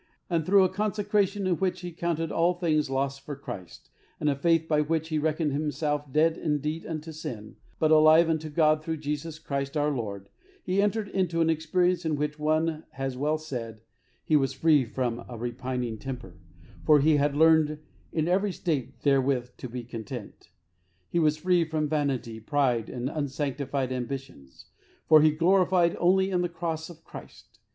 [0.31, 4.35] And through a consecration in which he counted all things loss for Christ and a
[4.35, 8.97] faith by which he reckoned himself "dead indeed unto sin, but alive unto God through
[8.97, 10.29] Jesus Christ our Lord,"
[10.63, 13.83] he entered into an experience in which, as one has well said,
[14.25, 16.33] he was "free from a repining temper,
[16.83, 17.77] for he had learned
[18.11, 20.49] in every s*:ate there with to be content.
[21.11, 24.65] He was free from vanity, pride, and unsanctified ambitions,
[25.07, 27.59] for he gloried only in the Cross of Christ.